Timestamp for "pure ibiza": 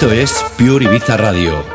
0.56-1.16